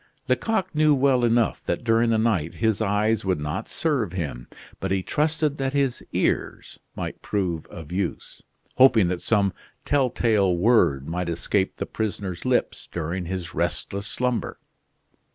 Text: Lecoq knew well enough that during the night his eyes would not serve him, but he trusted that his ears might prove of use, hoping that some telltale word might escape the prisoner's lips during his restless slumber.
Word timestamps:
Lecoq 0.27 0.73
knew 0.73 0.95
well 0.95 1.23
enough 1.23 1.63
that 1.63 1.83
during 1.83 2.09
the 2.09 2.17
night 2.17 2.55
his 2.55 2.81
eyes 2.81 3.23
would 3.23 3.39
not 3.39 3.69
serve 3.69 4.13
him, 4.13 4.47
but 4.79 4.89
he 4.89 5.03
trusted 5.03 5.59
that 5.59 5.73
his 5.73 6.03
ears 6.11 6.79
might 6.95 7.21
prove 7.21 7.67
of 7.67 7.91
use, 7.91 8.41
hoping 8.77 9.09
that 9.09 9.21
some 9.21 9.53
telltale 9.85 10.57
word 10.57 11.07
might 11.07 11.29
escape 11.29 11.75
the 11.75 11.85
prisoner's 11.85 12.45
lips 12.45 12.89
during 12.91 13.25
his 13.25 13.53
restless 13.53 14.07
slumber. 14.07 14.57